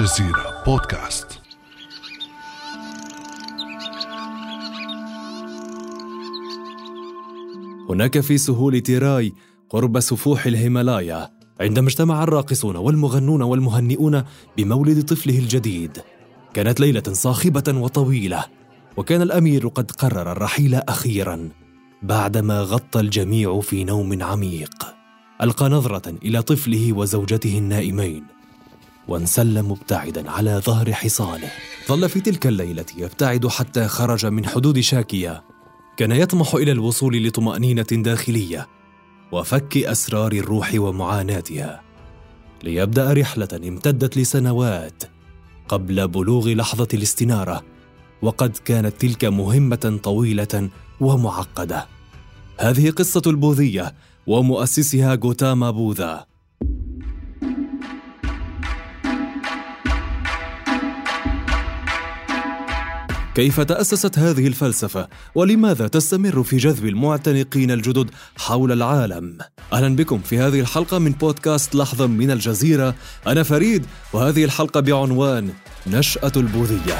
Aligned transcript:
الجزيرة 0.00 0.62
بودكاست. 0.66 1.40
هناك 7.90 8.20
في 8.20 8.38
سهول 8.38 8.80
تيراي 8.80 9.32
قرب 9.70 10.00
سفوح 10.00 10.46
الهيمالايا 10.46 11.30
عندما 11.60 11.88
اجتمع 11.88 12.22
الراقصون 12.22 12.76
والمغنون 12.76 13.42
والمهنئون 13.42 14.24
بمولد 14.56 15.04
طفله 15.04 15.38
الجديد. 15.38 15.98
كانت 16.54 16.80
ليلة 16.80 17.02
صاخبة 17.12 17.80
وطويلة 17.80 18.44
وكان 18.96 19.22
الأمير 19.22 19.68
قد 19.68 19.90
قرر 19.90 20.32
الرحيل 20.32 20.74
أخيرا 20.74 21.48
بعدما 22.02 22.60
غطى 22.60 23.00
الجميع 23.00 23.60
في 23.60 23.84
نوم 23.84 24.22
عميق. 24.22 24.74
ألقى 25.42 25.68
نظرة 25.68 26.14
إلى 26.22 26.42
طفله 26.42 26.92
وزوجته 26.92 27.58
النائمين. 27.58 28.39
وانسل 29.10 29.62
مبتعدا 29.62 30.30
على 30.30 30.62
ظهر 30.64 30.92
حصانه. 30.92 31.50
ظل 31.88 32.08
في 32.08 32.20
تلك 32.20 32.46
الليلة 32.46 32.86
يبتعد 32.96 33.46
حتى 33.46 33.88
خرج 33.88 34.26
من 34.26 34.46
حدود 34.46 34.80
شاكيا 34.80 35.42
كان 35.96 36.12
يطمح 36.12 36.54
إلى 36.54 36.72
الوصول 36.72 37.26
لطمأنينة 37.26 37.86
داخلية 37.92 38.68
وفك 39.32 39.76
أسرار 39.76 40.32
الروح 40.32 40.74
ومعاناتها. 40.74 41.82
ليبدأ 42.62 43.12
رحلة 43.12 43.48
امتدت 43.54 44.16
لسنوات 44.16 45.02
قبل 45.68 46.08
بلوغ 46.08 46.48
لحظة 46.48 46.88
الاستنارة 46.94 47.64
وقد 48.22 48.56
كانت 48.64 49.00
تلك 49.00 49.24
مهمة 49.24 50.00
طويلة 50.02 50.70
ومعقدة. 51.00 51.86
هذه 52.58 52.90
قصة 52.90 53.22
البوذية 53.26 53.94
ومؤسسها 54.26 55.14
غوتاما 55.14 55.70
بوذا. 55.70 56.29
كيف 63.40 63.60
تأسست 63.60 64.18
هذه 64.18 64.46
الفلسفة؟ 64.46 65.08
ولماذا 65.34 65.88
تستمر 65.88 66.42
في 66.42 66.56
جذب 66.56 66.86
المعتنقين 66.86 67.70
الجدد 67.70 68.10
حول 68.36 68.72
العالم؟ 68.72 69.38
أهلا 69.72 69.96
بكم 69.96 70.18
في 70.18 70.38
هذه 70.38 70.60
الحلقة 70.60 70.98
من 70.98 71.12
بودكاست 71.12 71.74
لحظة 71.74 72.06
من 72.06 72.30
الجزيرة 72.30 72.94
أنا 73.26 73.42
فريد 73.42 73.86
وهذه 74.12 74.44
الحلقة 74.44 74.80
بعنوان 74.80 75.50
نشأة 75.86 76.32
البوذية 76.36 76.98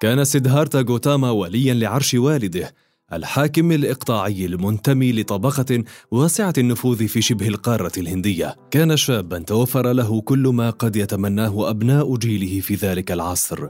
كان 0.00 0.24
سيدهارتا 0.24 0.80
غوتاما 0.80 1.30
وليا 1.30 1.74
لعرش 1.74 2.14
والده 2.14 2.74
الحاكم 3.12 3.72
الإقطاعي 3.72 4.46
المنتمي 4.46 5.12
لطبقة 5.12 5.84
واسعة 6.10 6.54
النفوذ 6.58 7.08
في 7.08 7.22
شبه 7.22 7.48
القارة 7.48 7.92
الهندية. 7.98 8.56
كان 8.70 8.96
شابا 8.96 9.38
توفر 9.38 9.92
له 9.92 10.20
كل 10.20 10.48
ما 10.48 10.70
قد 10.70 10.96
يتمناه 10.96 11.70
أبناء 11.70 12.16
جيله 12.16 12.60
في 12.60 12.74
ذلك 12.74 13.12
العصر. 13.12 13.68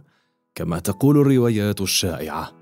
كما 0.55 0.79
تقول 0.79 1.21
الروايات 1.21 1.81
الشائعة. 1.81 2.53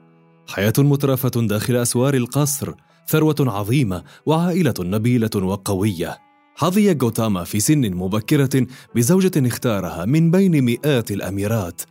حياة 0.48 0.72
مترفة 0.78 1.30
داخل 1.36 1.76
أسوار 1.76 2.14
القصر 2.14 2.74
ثروة 3.08 3.36
عظيمة 3.40 4.02
وعائلة 4.26 4.74
نبيلة 4.80 5.30
وقوية. 5.36 6.18
حظي 6.56 6.92
غوتاما 6.92 7.44
في 7.44 7.60
سن 7.60 7.94
مبكرة 7.94 8.66
بزوجة 8.94 9.48
اختارها 9.48 10.04
من 10.04 10.30
بين 10.30 10.64
مئات 10.64 11.10
الأميرات. 11.10 11.82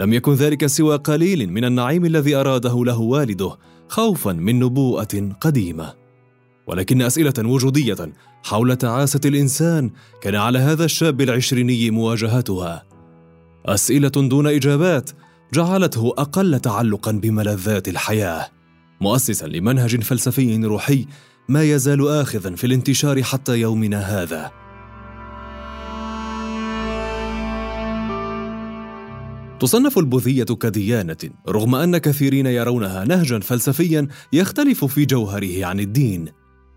لم 0.00 0.12
يكن 0.12 0.34
ذلك 0.34 0.66
سوى 0.66 0.96
قليل 0.96 1.50
من 1.50 1.64
النعيم 1.64 2.04
الذي 2.04 2.34
أراده 2.34 2.84
له 2.84 2.98
والده 3.00 3.58
خوفا 3.88 4.32
من 4.32 4.58
نبوءة 4.58 5.32
قديمة. 5.40 5.94
ولكن 6.66 7.02
أسئلة 7.02 7.32
وجودية 7.38 8.12
حول 8.44 8.76
تعاسة 8.76 9.20
الإنسان 9.24 9.90
كان 10.22 10.34
على 10.34 10.58
هذا 10.58 10.84
الشاب 10.84 11.20
العشريني 11.20 11.90
مواجهتها. 11.90 12.84
أسئلة 13.66 14.08
دون 14.08 14.46
إجابات 14.46 15.10
جعلته 15.54 16.14
أقل 16.18 16.60
تعلقا 16.60 17.12
بملذات 17.12 17.88
الحياة. 17.88 18.48
مؤسسا 19.00 19.46
لمنهج 19.46 20.00
فلسفي 20.00 20.56
روحي 20.56 21.06
ما 21.48 21.62
يزال 21.62 22.08
اخذا 22.08 22.54
في 22.54 22.66
الانتشار 22.66 23.22
حتى 23.22 23.60
يومنا 23.60 24.00
هذا. 24.00 24.50
تصنف 29.60 29.98
البوذية 29.98 30.44
كديانة 30.44 31.16
رغم 31.48 31.74
أن 31.74 31.98
كثيرين 31.98 32.46
يرونها 32.46 33.04
نهجا 33.04 33.38
فلسفيا 33.38 34.08
يختلف 34.32 34.84
في 34.84 35.04
جوهره 35.04 35.64
عن 35.66 35.80
الدين. 35.80 36.28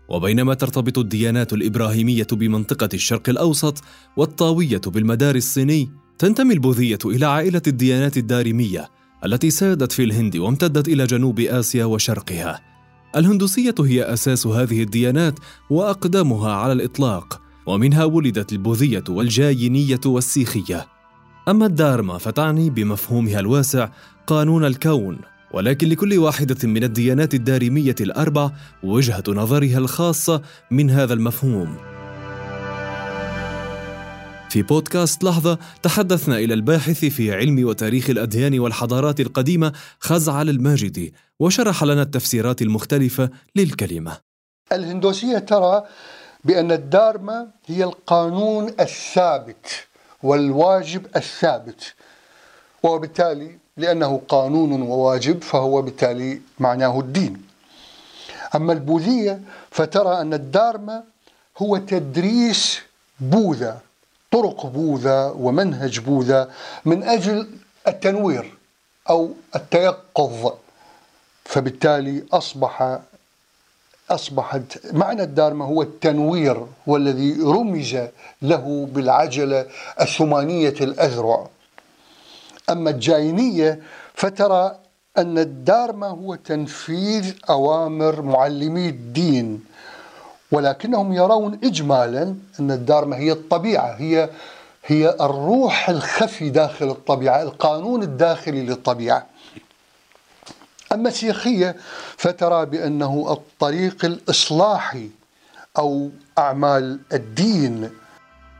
وبينما 0.08 0.54
ترتبط 0.54 0.98
الديانات 0.98 1.52
الإبراهيمية 1.52 2.26
بمنطقة 2.32 2.88
الشرق 2.94 3.28
الأوسط 3.28 3.84
والطاوية 4.16 4.80
بالمدار 4.86 5.36
الصيني 5.36 5.90
تنتمي 6.18 6.54
البوذية 6.54 6.98
إلى 7.04 7.26
عائلة 7.26 7.62
الديانات 7.66 8.16
الدارمية 8.16 8.88
التي 9.24 9.50
سادت 9.50 9.92
في 9.92 10.04
الهند 10.04 10.36
وامتدت 10.36 10.88
إلى 10.88 11.06
جنوب 11.06 11.40
آسيا 11.40 11.84
وشرقها. 11.84 12.60
الهندوسية 13.16 13.74
هي 13.80 14.02
أساس 14.02 14.46
هذه 14.46 14.82
الديانات 14.82 15.38
وأقدمها 15.70 16.52
على 16.52 16.72
الإطلاق 16.72 17.40
ومنها 17.66 18.04
ولدت 18.04 18.52
البوذية 18.52 19.04
والجاينية 19.08 20.00
والسيخية. 20.06 20.93
أما 21.48 21.66
الدارما 21.66 22.18
فتعني 22.18 22.70
بمفهومها 22.70 23.40
الواسع 23.40 23.88
قانون 24.26 24.64
الكون 24.64 25.18
ولكن 25.52 25.88
لكل 25.88 26.18
واحدة 26.18 26.68
من 26.68 26.84
الديانات 26.84 27.34
الدارمية 27.34 27.94
الأربع 28.00 28.50
وجهة 28.82 29.24
نظرها 29.28 29.78
الخاصة 29.78 30.42
من 30.70 30.90
هذا 30.90 31.14
المفهوم. 31.14 31.76
في 34.48 34.62
بودكاست 34.62 35.24
لحظة 35.24 35.58
تحدثنا 35.82 36.38
إلى 36.38 36.54
الباحث 36.54 37.04
في 37.04 37.32
علم 37.34 37.66
وتاريخ 37.66 38.10
الأديان 38.10 38.58
والحضارات 38.58 39.20
القديمة 39.20 39.72
خزعل 40.00 40.48
الماجدي 40.48 41.14
وشرح 41.40 41.84
لنا 41.84 42.02
التفسيرات 42.02 42.62
المختلفة 42.62 43.30
للكلمة. 43.56 44.16
الهندوسية 44.72 45.38
ترى 45.38 45.82
بأن 46.44 46.72
الدارما 46.72 47.48
هي 47.66 47.84
القانون 47.84 48.74
الثابت 48.80 49.86
والواجب 50.24 51.06
الثابت. 51.16 51.94
وبالتالي 52.82 53.58
لأنه 53.76 54.20
قانون 54.28 54.82
وواجب 54.82 55.42
فهو 55.42 55.82
بالتالي 55.82 56.40
معناه 56.58 57.00
الدين. 57.00 57.42
أما 58.54 58.72
البوذية 58.72 59.40
فترى 59.70 60.20
أن 60.20 60.34
الدارما 60.34 61.04
هو 61.58 61.76
تدريس 61.76 62.80
بوذا 63.20 63.80
طرق 64.30 64.66
بوذا 64.66 65.34
ومنهج 65.36 65.98
بوذا 66.00 66.50
من 66.84 67.02
أجل 67.02 67.48
التنوير 67.88 68.54
أو 69.10 69.30
التيقظ. 69.56 70.52
فبالتالي 71.44 72.24
أصبح 72.32 72.98
أصبحت 74.10 74.92
معنى 74.92 75.22
الدارما 75.22 75.64
هو 75.64 75.82
التنوير 75.82 76.66
والذي 76.86 77.42
رمز 77.42 77.96
له 78.42 78.88
بالعجلة 78.92 79.66
الثمانية 80.00 80.74
الأذرع 80.80 81.46
أما 82.70 82.90
الجاينية 82.90 83.80
فترى 84.14 84.76
أن 85.18 85.38
الدارما 85.38 86.06
هو 86.06 86.34
تنفيذ 86.34 87.34
أوامر 87.50 88.22
معلمي 88.22 88.88
الدين 88.88 89.64
ولكنهم 90.52 91.12
يرون 91.12 91.58
إجمالا 91.64 92.34
أن 92.60 92.70
الدارما 92.70 93.16
هي 93.16 93.32
الطبيعة 93.32 93.94
هي 93.98 94.30
هي 94.86 95.16
الروح 95.20 95.88
الخفي 95.90 96.50
داخل 96.50 96.90
الطبيعة 96.90 97.42
القانون 97.42 98.02
الداخلي 98.02 98.62
للطبيعة. 98.62 99.26
المسيحية 100.94 101.76
فترى 102.16 102.66
بأنه 102.66 103.32
الطريق 103.32 104.04
الإصلاحي 104.04 105.10
أو 105.78 106.10
أعمال 106.38 107.00
الدين. 107.12 107.90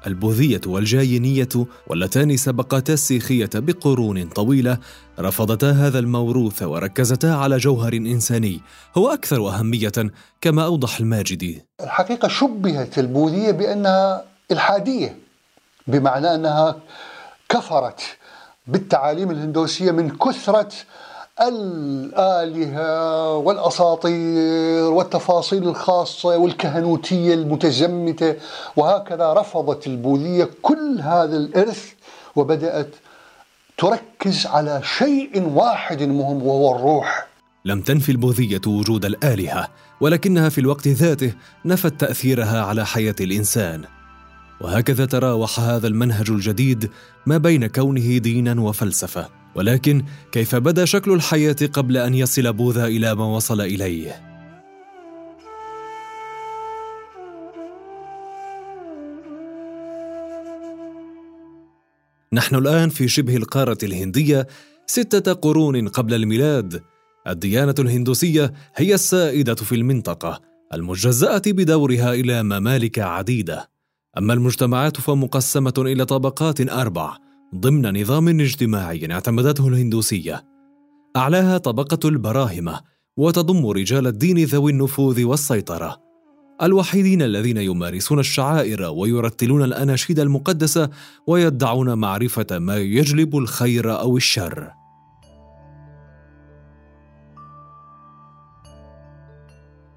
البوذية 0.06 0.60
والجاينية 0.66 1.48
واللتان 1.86 2.36
سبقتا 2.36 2.92
السيخية 2.92 3.50
بقرون 3.54 4.28
طويلة 4.28 4.78
رفضتا 5.18 5.70
هذا 5.70 5.98
الموروث 5.98 6.62
وركزتا 6.62 7.26
على 7.26 7.56
جوهر 7.56 7.92
إنساني 7.92 8.60
هو 8.96 9.08
أكثر 9.08 9.48
أهمية 9.48 9.92
كما 10.40 10.64
أوضح 10.64 11.00
الماجدي 11.00 11.64
الحقيقة 11.80 12.28
شبهت 12.28 12.98
البوذية 12.98 13.50
بأنها 13.50 14.24
إلحادية 14.50 15.18
بمعنى 15.86 16.34
أنها 16.34 16.76
كفرت 17.48 18.00
بالتعاليم 18.66 19.30
الهندوسية 19.30 19.90
من 19.90 20.10
كثرة 20.10 20.72
الآلهة 21.40 23.36
والأساطير 23.36 24.82
والتفاصيل 24.82 25.68
الخاصة 25.68 26.38
والكهنوتية 26.38 27.34
المتزمتة 27.34 28.36
وهكذا 28.76 29.32
رفضت 29.32 29.86
البوذية 29.86 30.50
كل 30.62 31.00
هذا 31.00 31.36
الإرث 31.36 31.92
وبدأت 32.36 32.94
تركز 33.78 34.46
على 34.46 34.80
شيء 34.98 35.48
واحد 35.54 36.02
مهم 36.02 36.42
وهو 36.42 36.76
الروح. 36.76 37.26
لم 37.64 37.80
تنفي 37.80 38.12
البوذية 38.12 38.60
وجود 38.66 39.04
الآلهة 39.04 39.68
ولكنها 40.00 40.48
في 40.48 40.58
الوقت 40.58 40.88
ذاته 40.88 41.32
نفت 41.64 42.00
تأثيرها 42.00 42.62
على 42.62 42.86
حياة 42.86 43.16
الإنسان. 43.20 43.84
وهكذا 44.60 45.04
تراوح 45.04 45.60
هذا 45.60 45.86
المنهج 45.86 46.30
الجديد 46.30 46.90
ما 47.26 47.38
بين 47.38 47.66
كونه 47.66 48.18
دينا 48.18 48.60
وفلسفة. 48.60 49.43
ولكن 49.56 50.04
كيف 50.32 50.54
بدا 50.54 50.84
شكل 50.84 51.12
الحياة 51.12 51.56
قبل 51.72 51.96
أن 51.96 52.14
يصل 52.14 52.52
بوذا 52.52 52.86
إلى 52.86 53.14
ما 53.14 53.24
وصل 53.24 53.60
إليه؟ 53.60 54.34
نحن 62.32 62.54
الآن 62.54 62.88
في 62.88 63.08
شبه 63.08 63.36
القارة 63.36 63.78
الهندية 63.82 64.46
ستة 64.86 65.32
قرون 65.32 65.88
قبل 65.88 66.14
الميلاد. 66.14 66.82
الديانة 67.26 67.74
الهندوسية 67.78 68.52
هي 68.74 68.94
السائدة 68.94 69.54
في 69.54 69.74
المنطقة 69.74 70.40
المجزأة 70.74 71.42
بدورها 71.46 72.14
إلى 72.14 72.42
ممالك 72.42 72.98
عديدة. 72.98 73.70
أما 74.18 74.32
المجتمعات 74.32 74.96
فمقسمة 74.96 75.74
إلى 75.78 76.04
طبقات 76.04 76.60
أربع 76.60 77.16
ضمن 77.56 78.00
نظام 78.00 78.40
اجتماعي 78.40 79.12
اعتمدته 79.12 79.68
الهندوسية. 79.68 80.44
أعلاها 81.16 81.58
طبقة 81.58 82.08
البراهمة 82.08 82.80
وتضم 83.16 83.66
رجال 83.66 84.06
الدين 84.06 84.44
ذوي 84.44 84.72
النفوذ 84.72 85.24
والسيطرة. 85.24 85.96
الوحيدين 86.62 87.22
الذين 87.22 87.56
يمارسون 87.56 88.18
الشعائر 88.18 88.82
ويرتلون 88.82 89.62
الأناشيد 89.62 90.20
المقدسة 90.20 90.90
ويدعون 91.26 91.94
معرفة 91.94 92.58
ما 92.58 92.76
يجلب 92.76 93.38
الخير 93.38 94.00
أو 94.00 94.16
الشر. 94.16 94.70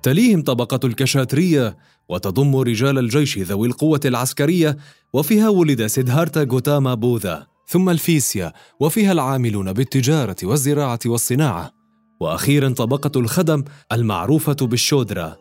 تليهم 0.08 0.42
طبقة 0.42 0.80
الكشاترية 0.84 1.78
وتضم 2.10 2.56
رجال 2.56 2.98
الجيش 2.98 3.38
ذوي 3.38 3.68
القوة 3.68 4.00
العسكرية 4.06 4.78
وفيها 5.14 5.50
ولد 5.50 5.86
سيدهارتا 5.86 6.44
غوتاما 6.44 6.94
بوذا 6.94 7.48
ثم 7.68 7.90
الفيسيا 7.90 8.54
وفيها 8.80 9.12
العاملون 9.12 9.74
بالتجارة 9.74 10.36
والزراعة 10.44 11.00
والصناعة. 11.06 11.72
وأخيرا 12.20 12.70
طبقة 12.70 13.20
الخدم 13.20 13.64
المعروفة 13.92 14.54
بالشودرا. 14.62 15.36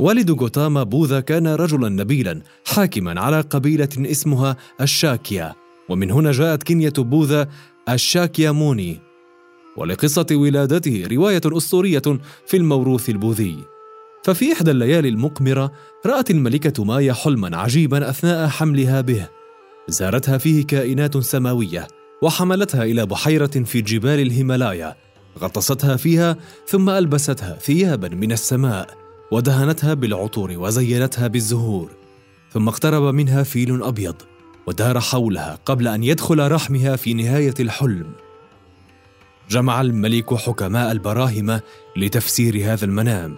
والد 0.00 0.30
غوتاما 0.30 0.82
بوذا 0.82 1.20
كان 1.20 1.46
رجلا 1.46 1.88
نبيلا 1.88 2.42
حاكما 2.66 3.20
على 3.20 3.40
قبيلة 3.40 3.88
اسمها 3.98 4.56
الشاكيا 4.80 5.54
ومن 5.88 6.10
هنا 6.10 6.32
جاءت 6.32 6.62
كنية 6.62 6.92
بوذا 6.98 7.48
الشاكياموني 7.88 9.05
ولقصة 9.76 10.26
ولادته 10.32 11.08
رواية 11.12 11.40
أسطورية 11.46 12.02
في 12.46 12.56
الموروث 12.56 13.10
البوذي. 13.10 13.56
ففي 14.24 14.52
إحدى 14.52 14.70
الليالي 14.70 15.08
المقمرة 15.08 15.72
رأت 16.06 16.30
الملكة 16.30 16.84
مايا 16.84 17.12
حلما 17.12 17.56
عجيبا 17.56 18.10
أثناء 18.10 18.48
حملها 18.48 19.00
به. 19.00 19.28
زارتها 19.88 20.38
فيه 20.38 20.66
كائنات 20.66 21.18
سماوية 21.18 21.88
وحملتها 22.22 22.84
إلى 22.84 23.06
بحيرة 23.06 23.46
في 23.46 23.82
جبال 23.82 24.20
الهيمالايا 24.20 24.96
غطستها 25.38 25.96
فيها 25.96 26.36
ثم 26.66 26.90
ألبستها 26.90 27.58
ثيابا 27.60 28.08
من 28.08 28.32
السماء 28.32 28.90
ودهنتها 29.32 29.94
بالعطور 29.94 30.52
وزينتها 30.56 31.26
بالزهور. 31.26 31.90
ثم 32.52 32.68
اقترب 32.68 33.14
منها 33.14 33.42
فيل 33.42 33.82
أبيض 33.82 34.14
ودار 34.66 35.00
حولها 35.00 35.58
قبل 35.64 35.88
أن 35.88 36.04
يدخل 36.04 36.50
رحمها 36.52 36.96
في 36.96 37.14
نهاية 37.14 37.54
الحلم. 37.60 38.06
جمع 39.50 39.80
الملك 39.80 40.34
حكماء 40.34 40.92
البراهمة 40.92 41.60
لتفسير 41.96 42.72
هذا 42.72 42.84
المنام. 42.84 43.36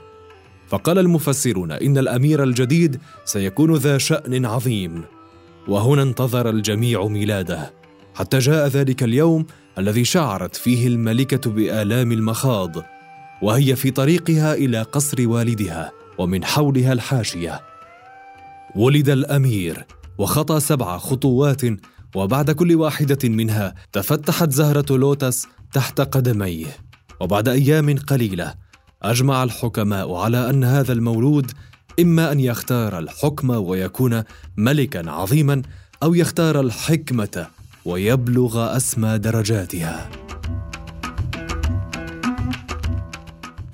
فقال 0.69 0.99
المفسرون 0.99 1.73
إن 1.73 1.99
الأمير 1.99 2.43
الجديد 2.43 3.01
سيكون 3.25 3.75
ذا 3.75 3.99
شأن 3.99 4.47
عظيم. 4.47 5.05
وهنا 5.69 6.03
انتظر 6.03 6.51
الجميع 6.51 7.07
ميلاده 7.07 7.73
حتى 8.15 8.39
جاء 8.39 8.69
ذلك 8.69 9.03
اليوم 9.03 9.47
الذي 9.79 10.05
شعرت 10.05 10.57
فيه 10.57 10.87
الملكة 10.87 11.51
بآلام 11.51 12.13
المخاض 12.13 12.77
وهي 13.43 13.77
في 13.77 13.91
طريقها 13.91 14.55
إلى 14.55 14.83
قصر 14.83 15.29
والدها 15.29 15.93
ومن 16.19 16.45
حولها 16.45 16.93
الحاشية. 16.93 17.61
ولد 18.77 19.09
الأمير 19.09 19.87
وخطى 20.19 20.61
سبع 20.61 20.99
خطوات 20.99 21.63
وبعد 22.15 22.51
كل 22.51 22.75
واحدة 22.75 23.29
منها 23.29 23.75
تفتحت 23.93 24.51
زهرة 24.51 24.97
لوتس 24.97 25.47
تحت 25.73 26.01
قدميه. 26.01 26.77
وبعد 27.21 27.49
أيام 27.49 27.97
قليلة 27.97 28.55
أجمع 29.03 29.43
الحكماء 29.43 30.15
على 30.15 30.51
أن 30.51 30.65
هذا 30.65 30.93
المولود 30.93 31.53
إما 32.01 32.33
أن 32.33 32.41
يختار 32.41 32.99
الحكم 32.99 33.51
ويكون 33.51 34.23
ملكا 34.57 35.11
عظيما 35.11 35.63
أو 36.03 36.15
يختار 36.15 36.61
الحكمة 36.61 37.47
ويبلغ 37.85 38.77
أسمى 38.77 39.19
درجاتها. 39.19 40.11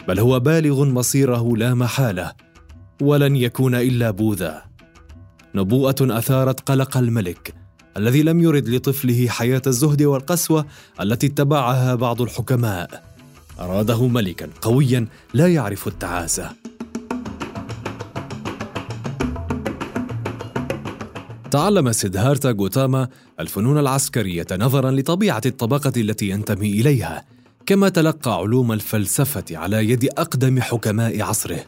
بل 0.09 0.21
هو 0.21 0.41
بالغ 0.41 0.85
مصيره 0.85 1.57
لا 1.57 1.75
محالة 1.75 2.33
ولن 3.03 3.37
يكون 3.37 3.75
إلا 3.75 4.11
بوذا. 4.11 4.63
نبوءة 5.55 5.97
أثارت 6.01 6.61
قلق 6.61 6.97
الملك 6.97 7.55
الذي 7.97 8.23
لم 8.23 8.41
يرد 8.41 8.69
لطفله 8.69 9.29
حياة 9.29 9.63
الزهد 9.67 10.03
والقسوة 10.03 10.67
التي 11.01 11.27
اتبعها 11.27 11.95
بعض 11.95 12.23
الحكماء. 12.23 13.05
أراده 13.61 14.07
ملكا 14.07 14.49
قويا 14.63 15.07
لا 15.35 15.49
يعرف 15.49 15.89
التعاسة. 15.89 16.51
تعلم 21.51 21.93
سيدهارتا 21.93 22.51
غوتاما 22.51 23.09
الفنون 23.41 23.79
العسكرية 23.79 24.47
نظرا 24.53 24.91
لطبيعة 24.91 25.43
الطبقة 25.47 25.93
التي 25.97 26.29
ينتمي 26.29 26.71
إليها 26.71 27.25
كما 27.67 27.89
تلقى 27.89 28.35
علوم 28.35 28.73
الفلسفة 28.73 29.45
على 29.51 29.91
يد 29.91 30.05
أقدم 30.05 30.61
حكماء 30.61 31.23
عصره. 31.23 31.61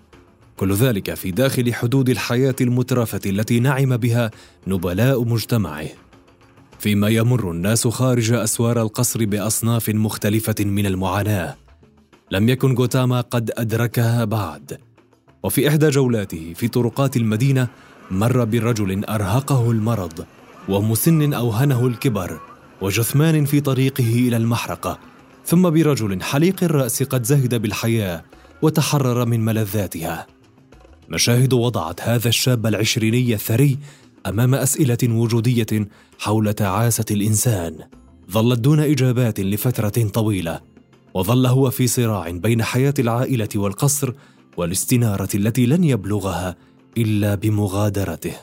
كل 0.57 0.75
ذلك 0.75 1.15
في 1.15 1.31
داخل 1.31 1.75
حدود 1.75 2.09
الحياة 2.09 2.55
المترفة 2.61 3.21
التي 3.27 3.61
نعم 3.61 3.97
بها 3.97 4.31
نبلاء 4.67 5.25
مجتمعه. 5.25 5.89
فيما 6.79 7.09
يمر 7.09 7.51
الناس 7.51 7.89
خارج 7.89 8.33
أسوار 8.33 8.83
القصر 8.83 9.25
بأصناف 9.25 9.89
مختلفة 9.89 10.55
من 10.61 10.87
المعاناة. 10.87 11.57
لم 12.31 12.49
يكن 12.49 12.75
غوتاما 12.75 13.21
قد 13.21 13.51
أدركها 13.55 14.25
بعد. 14.25 14.79
وفي 15.43 15.69
إحدى 15.69 15.89
جولاته 15.89 16.53
في 16.57 16.69
طرقات 16.69 17.17
المدينة 17.17 17.69
مر 18.11 18.45
برجل 18.45 19.05
أرهقه 19.05 19.71
المرض 19.71 20.27
ومسن 20.69 21.33
أوهنه 21.33 21.87
الكبر 21.87 22.41
وجثمان 22.81 23.45
في 23.45 23.61
طريقه 23.61 24.15
إلى 24.29 24.37
المحرقة. 24.37 24.99
ثم 25.47 25.71
برجل 25.71 26.23
حليق 26.23 26.65
الرأس 26.65 27.03
قد 27.03 27.25
زهد 27.25 27.55
بالحياة 27.55 28.25
وتحرر 28.63 29.27
من 29.27 29.45
ملذاتها. 29.45 30.27
مشاهد 31.09 31.53
وضعت 31.53 32.01
هذا 32.01 32.29
الشاب 32.29 32.67
العشريني 32.67 33.35
الثري 33.35 33.79
أمام 34.27 34.55
أسئلة 34.55 34.99
وجودية 35.03 35.89
حول 36.19 36.53
تعاسة 36.55 37.05
الإنسان. 37.11 37.79
ظلت 38.31 38.59
دون 38.59 38.81
إجابات 38.81 39.41
لفترة 39.41 40.09
طويلة. 40.09 40.61
وظل 41.15 41.47
هو 41.47 41.71
في 41.71 41.87
صراع 41.87 42.31
بين 42.31 42.63
حياة 42.63 42.95
العائلة 42.99 43.49
والقصر 43.55 44.13
والاستنارة 44.57 45.29
التي 45.35 45.67
لن 45.67 45.85
يبلغها 45.85 46.57
إلا 46.99 47.35
بمغادرته. 47.35 48.35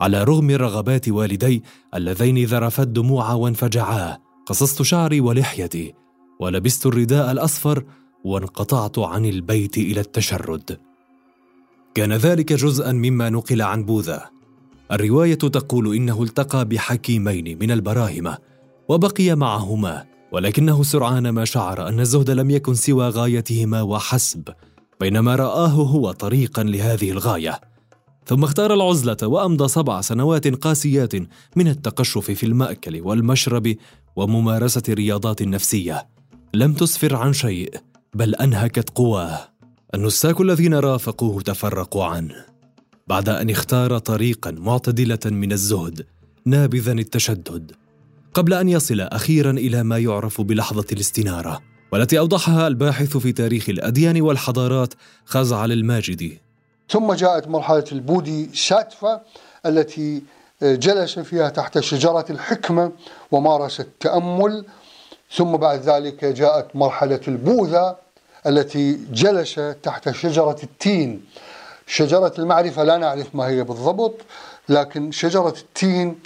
على 0.00 0.24
رغم 0.24 0.50
رغبات 0.50 1.08
والدي 1.08 1.62
اللذين 1.94 2.44
ذرفت 2.44 2.88
دموعا 2.88 3.34
وانفجعا 3.34 4.18
قصصت 4.46 4.82
شعري 4.82 5.20
ولحيتي 5.20 5.94
ولبست 6.40 6.86
الرداء 6.86 7.32
الأصفر 7.32 7.84
وانقطعت 8.24 8.98
عن 8.98 9.24
البيت 9.24 9.78
إلى 9.78 10.00
التشرد. 10.00 10.78
كان 11.94 12.12
ذلك 12.12 12.52
جزءا 12.52 12.92
مما 12.92 13.30
نقل 13.30 13.62
عن 13.62 13.84
بوذا. 13.84 14.30
الرواية 14.92 15.34
تقول 15.34 15.96
إنه 15.96 16.22
التقى 16.22 16.64
بحكيمين 16.64 17.58
من 17.58 17.70
البراهمة 17.70 18.38
وبقي 18.88 19.34
معهما 19.34 20.04
ولكنه 20.32 20.82
سرعان 20.82 21.28
ما 21.28 21.44
شعر 21.44 21.88
أن 21.88 22.00
الزهد 22.00 22.30
لم 22.30 22.50
يكن 22.50 22.74
سوى 22.74 23.08
غايتهما 23.08 23.82
وحسب 23.82 24.48
بينما 25.00 25.36
رآه 25.36 25.68
هو 25.68 26.12
طريقا 26.12 26.62
لهذه 26.62 27.10
الغاية. 27.10 27.60
ثم 28.26 28.44
اختار 28.44 28.74
العزلة 28.74 29.16
وأمضى 29.22 29.68
سبع 29.68 30.00
سنوات 30.00 30.48
قاسيات 30.48 31.14
من 31.56 31.68
التقشف 31.68 32.30
في 32.30 32.46
المأكل 32.46 33.00
والمشرب 33.00 33.76
وممارسة 34.16 34.82
الرياضات 34.88 35.42
النفسية. 35.42 36.08
لم 36.54 36.72
تسفر 36.72 37.16
عن 37.16 37.32
شيء 37.32 37.74
بل 38.14 38.34
أنهكت 38.34 38.90
قواه. 38.90 39.51
النساك 39.94 40.40
الذين 40.40 40.74
رافقوه 40.74 41.42
تفرقوا 41.42 42.04
عنه. 42.04 42.34
بعد 43.06 43.28
أن 43.28 43.50
اختار 43.50 43.98
طريقا 43.98 44.50
معتدلة 44.50 45.18
من 45.24 45.52
الزهد 45.52 46.06
نابذا 46.46 46.92
التشدد. 46.92 47.72
قبل 48.34 48.54
أن 48.54 48.68
يصل 48.68 49.00
أخيرا 49.00 49.50
إلى 49.50 49.82
ما 49.82 49.98
يعرف 49.98 50.40
بلحظة 50.40 50.84
الاستنارة 50.92 51.60
والتي 51.92 52.18
أوضحها 52.18 52.66
الباحث 52.66 53.16
في 53.16 53.32
تاريخ 53.32 53.68
الأديان 53.68 54.20
والحضارات 54.20 54.94
خزعل 55.24 55.72
الماجدي 55.72 56.40
ثم 56.88 57.12
جاءت 57.12 57.48
مرحلة 57.48 57.84
البودي 57.92 58.50
ساتفا 58.54 59.20
التي 59.66 60.22
جلس 60.62 61.18
فيها 61.18 61.48
تحت 61.48 61.78
شجرة 61.78 62.26
الحكمه 62.30 62.92
ومارس 63.30 63.80
التأمل. 63.80 64.64
ثم 65.36 65.56
بعد 65.56 65.80
ذلك 65.80 66.24
جاءت 66.24 66.76
مرحلة 66.76 67.20
البوذا 67.28 67.96
التي 68.46 68.98
جلس 69.12 69.60
تحت 69.82 70.10
شجرة 70.10 70.56
التين. 70.62 71.20
شجرة 71.86 72.34
المعرفة 72.38 72.84
لا 72.84 72.96
نعرف 72.96 73.34
ما 73.34 73.44
هي 73.44 73.64
بالضبط 73.64 74.14
لكن 74.68 75.10
شجرة 75.10 75.54
التين 75.58 76.18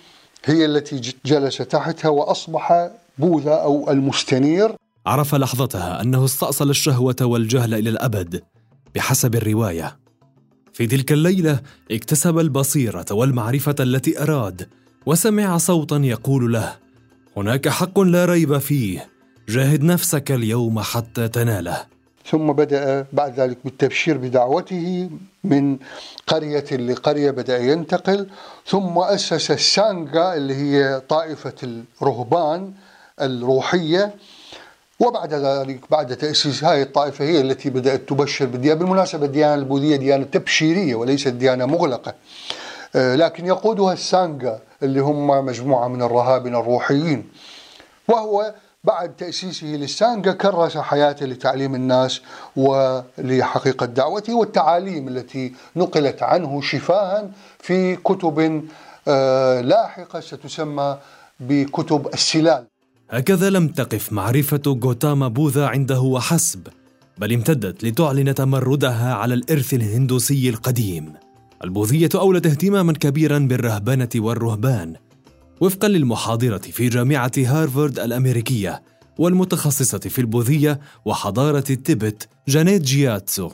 هي 0.44 0.64
التي 0.64 1.14
جلس 1.24 1.56
تحتها 1.56 2.08
وأصبح 2.08 2.90
بوذا 3.18 3.54
أو 3.54 3.90
المستنير. 3.90 4.74
عرف 5.06 5.34
لحظتها 5.34 6.02
أنه 6.02 6.24
استأصل 6.24 6.70
الشهوة 6.70 7.16
والجهل 7.22 7.74
إلى 7.74 7.90
الأبد 7.90 8.42
بحسب 8.94 9.34
الرواية. 9.34 9.96
في 10.72 10.86
تلك 10.86 11.12
الليلة 11.12 11.60
اكتسب 11.90 12.38
البصيرة 12.38 13.06
والمعرفة 13.10 13.74
التي 13.80 14.22
أراد 14.22 14.68
وسمع 15.06 15.56
صوتا 15.56 15.96
يقول 15.96 16.52
له 16.52 16.76
هناك 17.36 17.68
حق 17.68 18.00
لا 18.00 18.24
ريب 18.24 18.58
فيه 18.58 19.08
جاهد 19.48 19.82
نفسك 19.82 20.32
اليوم 20.32 20.80
حتى 20.80 21.28
تناله. 21.28 21.95
ثم 22.30 22.52
بدأ 22.52 23.06
بعد 23.12 23.40
ذلك 23.40 23.58
بالتبشير 23.64 24.18
بدعوته 24.18 25.10
من 25.44 25.76
قرية 26.26 26.64
لقرية 26.72 27.30
بدأ 27.30 27.58
ينتقل. 27.58 28.28
ثم 28.66 28.98
أسس 28.98 29.50
السانغا 29.50 30.34
اللي 30.34 30.54
هي 30.54 31.00
طائفة 31.08 31.82
الرهبان 32.02 32.72
الروحية. 33.20 34.14
وبعد 35.00 35.34
ذلك 35.34 35.80
بعد 35.90 36.16
تأسيس 36.16 36.64
هذه 36.64 36.82
الطائفة 36.82 37.24
هي 37.24 37.40
التي 37.40 37.70
بدأت 37.70 38.08
تبشر 38.08 38.46
بالديانة 38.46 38.80
بالمناسبة 38.80 39.26
الديانة 39.26 39.54
البوذية 39.54 39.96
ديانة 39.96 40.24
تبشيرية 40.24 40.94
وليست 40.94 41.28
ديانة 41.28 41.66
مغلقة. 41.66 42.14
آه، 42.96 43.16
لكن 43.16 43.46
يقودها 43.46 43.92
السانغا 43.92 44.60
اللي 44.82 45.00
هم 45.00 45.26
مجموعة 45.26 45.88
من 45.88 46.02
الرهابنة 46.02 46.60
الروحيين. 46.60 47.28
وهو 48.08 48.54
بعد 48.86 49.16
تأسيسه 49.16 49.66
للسانجا 49.66 50.32
كرس 50.32 50.76
حياته 50.78 51.26
لتعليم 51.26 51.74
الناس 51.74 52.20
ولحقيقة 52.56 53.86
دعوته 53.86 54.34
والتعاليم 54.34 55.08
التي 55.08 55.52
نقلت 55.76 56.22
عنه 56.22 56.60
شفاها 56.60 57.30
في 57.58 57.96
كتب 57.96 58.64
آه، 59.08 59.60
لاحقة 59.60 60.20
ستسمى 60.20 60.98
بكتب 61.40 62.06
السلال. 62.14 62.64
هكذا 63.10 63.50
لم 63.50 63.68
تقف 63.68 64.12
معرفة 64.12 64.62
غوتاما 64.66 65.28
بوذا 65.28 65.66
عنده 65.66 66.00
وحسب 66.00 66.68
بل 67.18 67.32
امتدت 67.32 67.84
لتعلن 67.84 68.34
تمردها 68.34 69.14
على 69.14 69.34
الإرث 69.34 69.74
الهندوسي 69.74 70.48
القديم. 70.48 71.12
البوذية 71.64 72.08
أولت 72.14 72.46
اهتماما 72.46 72.92
كبيرا 72.92 73.38
بالرهبنة 73.38 74.08
والرهبان 74.16 74.96
وفقا 75.60 75.88
للمحاضرة 75.88 76.58
في 76.58 76.88
جامعة 76.88 77.32
هارفارد 77.38 77.98
الأمريكية 77.98 78.82
والمتخصصة 79.18 79.98
في 79.98 80.18
البوذية 80.18 80.80
وحضارة 81.04 81.64
التبت 81.70 82.28
جانيت 82.48 82.82
جياتسو. 82.82 83.50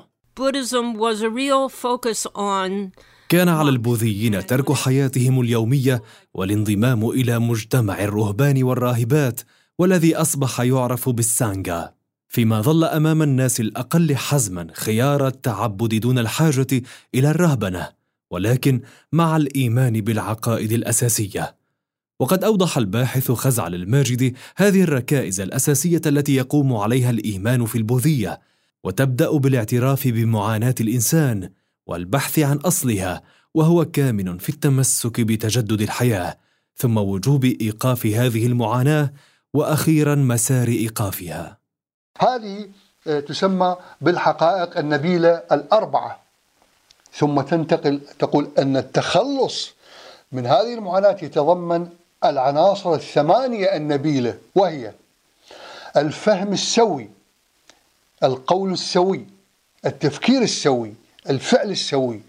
كان 3.29 3.49
على 3.49 3.71
البوذيين 3.71 4.47
ترك 4.47 4.73
حياتهم 4.73 5.41
اليومية 5.41 6.03
والانضمام 6.35 7.11
إلى 7.11 7.39
مجتمع 7.39 8.05
الرهبان 8.05 8.63
والراهبات 8.63 9.41
والذي 9.79 10.17
أصبح 10.17 10.61
يعرف 10.61 11.09
بالسانغا 11.09 11.93
فيما 12.29 12.61
ظل 12.61 12.85
أمام 12.85 13.23
الناس 13.23 13.61
الأقل 13.61 14.17
حزما 14.17 14.67
خيار 14.75 15.27
التعبد 15.27 15.95
دون 15.95 16.19
الحاجة 16.19 16.83
إلى 17.15 17.31
الرهبنة 17.31 17.89
ولكن 18.31 18.81
مع 19.13 19.37
الإيمان 19.37 20.01
بالعقائد 20.01 20.73
الأساسية. 20.73 21.62
وقد 22.23 22.45
أوضح 22.45 22.77
الباحث 22.79 23.33
خزعل 23.33 23.75
الماجد 23.75 24.37
هذه 24.57 24.83
الركائز 24.83 25.41
الأساسية 25.41 26.01
التي 26.07 26.35
يقوم 26.35 26.77
عليها 26.77 27.11
الإيمان 27.11 27.67
في 27.67 27.79
البوذية 27.79 28.41
وتبدأ 28.85 29.31
بالاعتراف 29.31 30.09
بمعاناة 30.09 30.75
الإنسان 30.81 31.51
والبحث 31.87 32.39
عن 32.39 32.57
أصلها 32.57 33.23
وهو 33.55 33.85
كامن 33.85 34.39
في 34.39 34.49
التمسك 34.49 35.21
بتجدد 35.21 35.81
الحياة 35.81 36.37
ثم 36.77 36.97
وجوب 36.97 37.45
إيقاف 37.45 38.07
هذه 38.07 38.47
المعاناة 38.47 39.13
وأخيرا 39.55 40.15
مسار 40.15 40.69
إيقافها. 40.69 41.59
هذه 42.19 42.69
آه، 43.07 43.21
تسمى 43.21 43.77
بالحقائق 44.01 44.79
النبيلة 44.79 45.43
الأربعة. 45.53 46.23
ثم 47.13 47.41
تنتقل 47.41 48.01
تقول 48.19 48.49
أن 48.59 48.77
التخلص 48.77 49.75
من 50.33 50.47
هذه 50.47 50.75
المعاناة 50.75 51.17
يتضمن 51.23 51.89
العناصر 52.25 52.95
الثمانية 52.95 53.77
النبيلة 53.77 54.39
وهي 54.55 54.93
الفهم 55.97 56.53
السوي 56.53 57.09
القول 58.25 58.73
السوي 58.73 59.27
التفكير 59.87 60.43
السوي 60.43 60.95
الفعل 61.31 61.71
السوي 61.71 62.21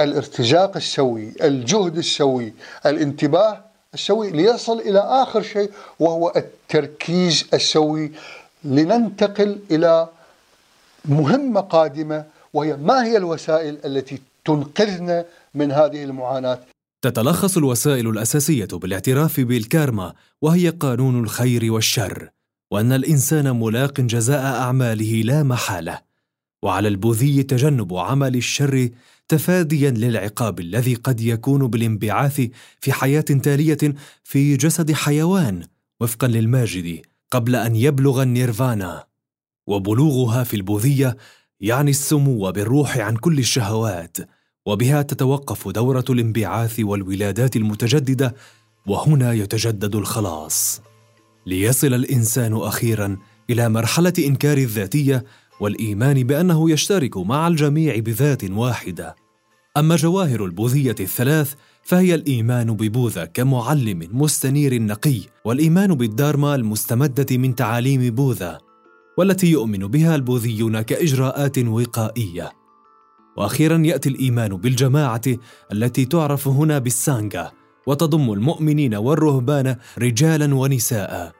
الارتزاق 0.00 0.76
السوي 0.76 1.32
الجهد 1.42 1.96
السوي 1.96 2.52
الانتباه 2.86 3.64
السوي 3.94 4.30
ليصل 4.30 4.80
إلى 4.80 4.98
آخر 4.98 5.42
شيء 5.42 5.70
وهو 6.00 6.32
التركيز 6.36 7.46
السوي 7.54 8.12
لننتقل 8.64 9.58
إلى 9.70 10.08
مهمة 11.04 11.60
قادمة 11.60 12.24
وهي 12.54 12.76
ما 12.76 13.04
هي 13.04 13.16
الوسائل 13.16 13.78
التي 13.84 14.22
تنقذنا 14.44 15.24
من 15.54 15.72
هذه 15.72 16.04
المعاناة؟ 16.04 16.58
تتلخص 17.02 17.56
الوسائل 17.56 18.08
الأساسية 18.08 18.68
بالاعتراف 18.72 19.40
بالكارما 19.40 20.14
وهي 20.42 20.68
قانون 20.68 21.20
الخير 21.24 21.72
والشر 21.72 22.30
وأن 22.70 22.92
الإنسان 22.92 23.60
ملاق 23.60 24.00
جزاء 24.00 24.44
أعماله 24.44 25.22
لا 25.22 25.42
محالة. 25.42 26.00
وعلى 26.62 26.88
البوذي 26.88 27.42
تجنب 27.42 27.94
عمل 27.94 28.36
الشر 28.36 28.88
تفاديا 29.28 29.90
للعقاب 29.90 30.60
الذي 30.60 30.94
قد 30.94 31.20
يكون 31.20 31.66
بالانبعاث 31.66 32.48
في 32.80 32.92
حياة 32.92 33.20
تالية 33.20 33.94
في 34.24 34.56
جسد 34.56 34.92
حيوان 34.92 35.62
وفقا 36.00 36.28
للماجد 36.28 37.02
قبل 37.30 37.56
أن 37.56 37.76
يبلغ 37.76 38.22
النيرفانا. 38.22 39.04
وبلوغها 39.66 40.44
في 40.44 40.54
البوذية 40.54 41.16
يعني 41.60 41.90
السمو 41.90 42.52
بالروح 42.52 42.98
عن 42.98 43.16
كل 43.16 43.38
الشهوات. 43.38 44.16
وبها 44.68 45.02
تتوقف 45.02 45.68
دورة 45.68 46.04
الانبعاث 46.10 46.80
والولادات 46.80 47.56
المتجددة 47.56 48.34
وهنا 48.86 49.32
يتجدد 49.32 49.96
الخلاص. 49.96 50.82
ليصل 51.46 51.94
الإنسان 51.94 52.56
أخيرا 52.56 53.16
إلى 53.50 53.68
مرحلة 53.68 54.12
إنكار 54.18 54.58
الذاتية 54.58 55.24
والإيمان 55.60 56.22
بأنه 56.22 56.70
يشترك 56.70 57.16
مع 57.16 57.48
الجميع 57.48 57.98
بذات 57.98 58.50
واحدة. 58.50 59.16
أما 59.76 59.96
جواهر 59.96 60.44
البوذية 60.44 60.96
الثلاث 61.00 61.54
فهي 61.82 62.14
الإيمان 62.14 62.76
ببوذا 62.76 63.24
كمعلم 63.24 64.08
مستنير 64.12 64.82
نقي 64.82 65.20
والإيمان 65.44 65.94
بالدارما 65.94 66.54
المستمدة 66.54 67.36
من 67.36 67.54
تعاليم 67.54 68.14
بوذا 68.14 68.58
والتي 69.18 69.46
يؤمن 69.46 69.78
بها 69.78 70.14
البوذيون 70.14 70.80
كإجراءات 70.80 71.58
وقائية. 71.58 72.57
وأخيرا 73.38 73.78
يأتي 73.84 74.08
الإيمان 74.08 74.56
بالجماعة 74.56 75.22
التي 75.72 76.04
تعرف 76.04 76.48
هنا 76.48 76.78
بالسانغا 76.78 77.52
وتضم 77.86 78.32
المؤمنين 78.32 78.94
والرهبان 78.94 79.76
رجالا 79.98 80.54
ونساء. 80.54 81.32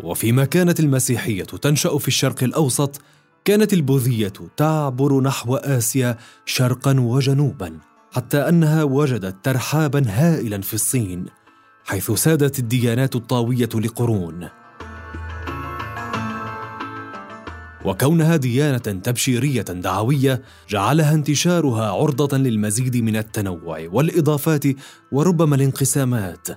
وفيما 0.00 0.44
كانت 0.44 0.80
المسيحية 0.80 1.44
تنشأ 1.44 1.98
في 1.98 2.08
الشرق 2.08 2.42
الأوسط 2.42 3.00
كانت 3.44 3.72
البوذية 3.72 4.32
تعبر 4.56 5.20
نحو 5.20 5.56
آسيا 5.56 6.16
شرقا 6.46 7.00
وجنوبا 7.00 7.78
حتى 8.12 8.38
أنها 8.38 8.84
وجدت 8.84 9.36
ترحابا 9.44 10.04
هائلا 10.08 10.60
في 10.60 10.74
الصين 10.74 11.26
حيث 11.84 12.10
سادت 12.10 12.58
الديانات 12.58 13.16
الطاوية 13.16 13.68
لقرون. 13.74 14.48
وكونها 17.84 18.36
ديانة 18.36 18.78
تبشيرية 18.78 19.62
دعوية 19.62 20.42
جعلها 20.68 21.14
انتشارها 21.14 21.90
عرضة 21.90 22.38
للمزيد 22.38 22.96
من 22.96 23.16
التنوع 23.16 23.88
والإضافات 23.92 24.64
وربما 25.12 25.56
الانقسامات. 25.56 26.48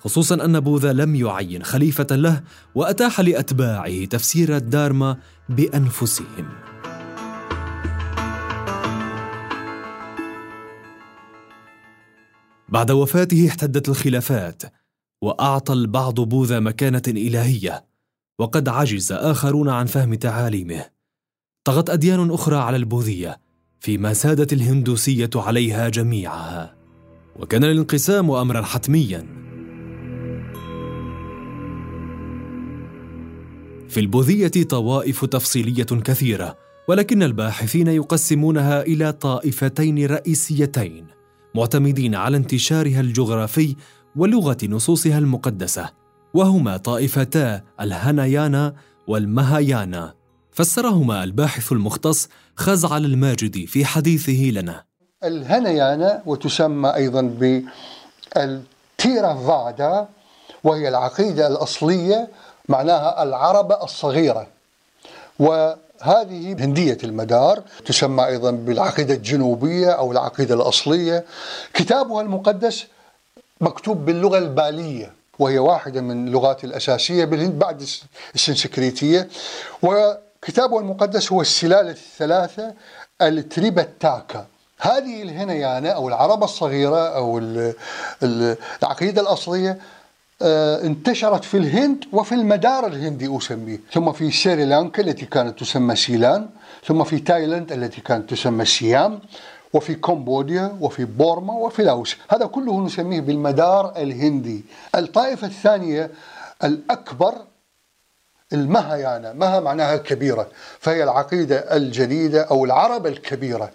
خصوصا 0.00 0.44
أن 0.44 0.60
بوذا 0.60 0.92
لم 0.92 1.14
يعين 1.14 1.62
خليفة 1.62 2.06
له 2.10 2.42
وأتاح 2.74 3.20
لأتباعه 3.20 4.04
تفسير 4.04 4.56
الدارما 4.56 5.16
بأنفسهم. 5.48 6.48
بعد 12.68 12.90
وفاته 12.90 13.48
احتدت 13.48 13.88
الخلافات 13.88 14.62
وأعطى 15.22 15.72
البعض 15.72 16.20
بوذا 16.20 16.60
مكانة 16.60 17.02
إلهية. 17.08 17.95
وقد 18.38 18.68
عجز 18.68 19.12
آخرون 19.12 19.68
عن 19.68 19.86
فهم 19.86 20.14
تعاليمه. 20.14 20.84
طغت 21.64 21.90
أديان 21.90 22.30
أخرى 22.30 22.56
على 22.56 22.76
البوذية 22.76 23.40
فيما 23.80 24.12
سادت 24.12 24.52
الهندوسية 24.52 25.30
عليها 25.34 25.88
جميعها. 25.88 26.76
وكان 27.36 27.64
الانقسام 27.64 28.30
أمرا 28.30 28.62
حتميا. 28.62 29.26
في 33.88 34.00
البوذية 34.00 34.64
طوائف 34.68 35.24
تفصيلية 35.24 35.84
كثيرة 35.84 36.56
ولكن 36.88 37.22
الباحثين 37.22 37.86
يقسمونها 37.86 38.82
إلى 38.82 39.12
طائفتين 39.12 40.06
رئيسيتين 40.06 41.06
معتمدين 41.54 42.14
على 42.14 42.36
انتشارها 42.36 43.00
الجغرافي 43.00 43.76
ولغة 44.16 44.56
نصوصها 44.64 45.18
المقدسة. 45.18 46.05
وهما 46.36 46.76
طائفتا 46.76 47.62
الهنايانا 47.80 48.74
والمهايانا. 49.06 50.14
فسرهما 50.52 51.24
الباحث 51.24 51.72
المختص 51.72 52.28
خزعل 52.56 53.04
الماجدي 53.04 53.66
في 53.66 53.84
حديثه 53.84 54.50
لنا. 54.60 54.84
الهنيانا 55.24 56.22
وتسمى 56.26 56.94
أيضا 56.94 57.22
بالتيرافادا 58.98 60.08
وهي 60.64 60.88
العقيدة 60.88 61.46
الأصلية 61.46 62.28
معناها 62.68 63.22
العربة 63.22 63.84
الصغيرة. 63.84 64.46
وهذه 65.38 66.56
هندية 66.64 66.98
المدار 67.04 67.62
تسمى 67.86 68.26
أيضا 68.26 68.50
بالعقيدة 68.50 69.14
الجنوبية 69.14 69.90
أو 69.90 70.12
العقيدة 70.12 70.54
الأصلية. 70.54 71.24
كتابها 71.74 72.22
المقدس 72.22 72.86
مكتوب 73.60 74.04
باللغة 74.04 74.38
البالية. 74.38 75.12
وهي 75.38 75.58
واحدة 75.58 76.00
من 76.00 76.26
اللغات 76.26 76.64
الأساسية 76.64 77.24
بالهند 77.24 77.58
بعد 77.58 77.82
السنسكريتية. 78.34 79.28
وكتابه 79.82 80.78
المقدس 80.78 81.32
هو 81.32 81.40
السلالة 81.40 81.90
الثلاثة 81.90 82.74
التريبتاكا. 83.22 84.46
هذه 84.80 85.22
الهينايانا 85.22 85.88
أو 85.88 86.08
العربة 86.08 86.44
الصغيرة 86.44 87.08
أو 87.16 87.38
العقيدة 88.22 89.22
الأصلية 89.22 89.78
آه، 90.42 90.82
انتشرت 90.82 91.44
في 91.44 91.56
الهند 91.56 92.04
وفي 92.12 92.34
المدار 92.34 92.86
الهندي 92.86 93.36
أسميه. 93.36 93.80
ثم 93.92 94.12
في 94.12 94.30
سريلانكا 94.30 95.02
التي 95.02 95.26
كانت 95.26 95.58
تسمى 95.58 95.96
سيلان 95.96 96.48
ثم 96.86 97.04
في 97.04 97.18
تايلاند 97.18 97.72
التي 97.72 98.00
كانت 98.00 98.30
تسمى 98.30 98.64
سيام. 98.64 99.20
وفي 99.76 99.94
كمبوديا 99.94 100.76
وفي 100.80 101.04
بورما 101.04 101.52
وفي 101.54 101.82
لاوس. 101.82 102.16
هذا 102.28 102.46
كله 102.46 102.84
نسميه 102.84 103.20
بالمدار 103.20 103.92
الهندي. 103.96 104.64
الطائفة 104.94 105.46
الثانية 105.46 106.10
الأكبر 106.64 107.34
الماهايانا. 108.52 109.32
مها 109.32 109.60
معناها 109.60 109.96
كبيرة 109.96 110.48
فهي 110.80 111.02
العقيدة 111.02 111.76
الجديدة 111.76 112.42
أو 112.42 112.64
العربة 112.64 113.06
الكبيرة. 113.06 113.70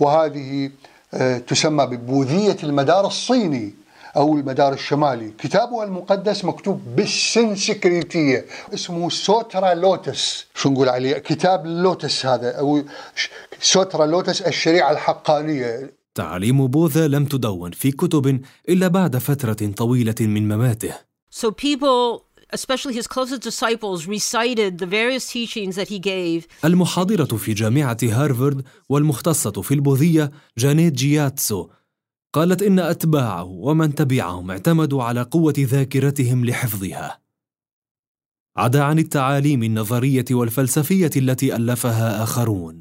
وهذه 0.00 0.70
آه، 1.14 1.38
تسمى 1.38 1.86
ببوذية 1.86 2.56
المدار 2.62 3.06
الصيني. 3.06 3.74
أو 4.16 4.36
المدار 4.36 4.72
الشمالي. 4.72 5.30
كتابه 5.38 5.84
المقدس 5.84 6.44
مكتوب 6.44 6.80
بالسنسكريتية. 6.96 8.46
اسمه 8.74 9.10
سوترا 9.10 9.74
لوتس. 9.74 10.46
شو 10.54 10.70
نقول 10.70 10.88
عليه؟ 10.88 11.18
كتاب 11.18 11.66
اللوتس 11.66 12.26
هذا 12.26 12.50
أو 12.50 12.82
سوترا 13.60 14.06
لوتس 14.06 14.42
الشريعة 14.42 14.90
الحقانية. 14.90 15.92
تعاليم 16.14 16.66
بوذا 16.66 17.08
لم 17.08 17.24
تدون 17.24 17.70
في 17.70 17.90
كتب 17.90 18.40
إلا 18.68 18.88
بعد 18.88 19.16
فترة 19.16 19.72
طويلة 19.76 20.14
من 20.20 20.48
مماته. 20.48 20.94
So 21.30 21.50
people 21.50 22.32
especially 22.52 22.94
his 23.00 23.06
closest 23.06 23.42
disciples, 23.50 24.06
recited 24.06 24.78
the 24.78 24.86
various 24.86 25.26
teachings 25.26 25.76
that 25.76 25.88
he 25.88 25.98
gave. 25.98 26.46
المحاضرة 26.64 27.36
في 27.36 27.54
جامعة 27.54 27.96
هارفارد 28.02 28.64
والمختصة 28.88 29.62
في 29.62 29.74
البوذية 29.74 30.30
جانيت 30.58 30.92
جياتسو 30.92 31.68
قالت 32.32 32.62
إن 32.62 32.78
أتباعه 32.78 33.44
ومن 33.44 33.94
تبعهم 33.94 34.50
اعتمدوا 34.50 35.02
على 35.02 35.22
قوة 35.22 35.54
ذاكرتهم 35.58 36.44
لحفظها. 36.44 37.18
عدا 38.56 38.82
عن 38.82 38.98
التعاليم 38.98 39.62
النظرية 39.62 40.24
والفلسفية 40.30 41.10
التي 41.16 41.56
ألفها 41.56 42.22
آخرون. 42.22 42.80